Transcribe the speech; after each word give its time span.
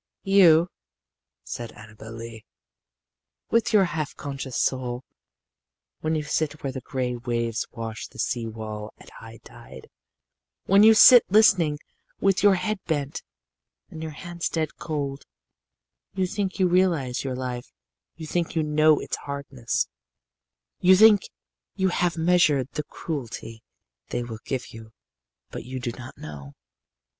"You," 0.23 0.71
said 1.43 1.73
Annabel 1.73 2.11
Lee, 2.13 2.43
"with 3.51 3.71
your 3.71 3.85
half 3.85 4.15
conscious 4.15 4.59
soul, 4.59 5.03
when 5.99 6.15
you 6.15 6.23
sit 6.23 6.63
where 6.63 6.71
the 6.71 6.81
gray 6.81 7.15
waves 7.15 7.67
wash 7.69 8.07
the 8.07 8.17
sea 8.17 8.47
wall 8.47 8.95
at 8.97 9.11
high 9.19 9.37
tide, 9.43 9.91
when 10.65 10.81
you 10.81 10.95
sit 10.95 11.23
listening 11.29 11.77
with 12.19 12.41
your 12.41 12.55
head 12.55 12.79
bent 12.87 13.21
and 13.91 14.01
your 14.01 14.13
hands 14.13 14.49
dead 14.49 14.75
cold, 14.79 15.27
you 16.15 16.25
think 16.25 16.57
you 16.57 16.67
realize 16.67 17.23
your 17.23 17.35
life 17.35 17.71
you 18.15 18.25
think 18.25 18.55
you 18.55 18.63
know 18.63 18.99
its 18.99 19.17
hardness 19.17 19.87
you 20.79 20.95
think 20.95 21.29
you 21.75 21.89
have 21.89 22.17
measured 22.17 22.67
the 22.71 22.81
cruelty 22.85 23.61
they 24.09 24.23
will 24.23 24.39
give 24.45 24.73
you; 24.73 24.93
but 25.51 25.63
you 25.63 25.79
do 25.79 25.91
not 25.91 26.17
know. 26.17 26.55